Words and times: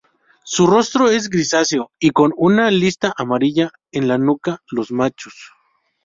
Su 0.43 0.65
rostro 0.65 1.11
es 1.11 1.29
grisáceo 1.29 1.91
y 1.99 2.09
con 2.09 2.31
una 2.35 2.71
lista 2.71 3.13
amarilla 3.15 3.69
en 3.91 4.07
la 4.07 4.17
nuca 4.17 4.63
los 4.71 4.91
machos. 4.91 5.35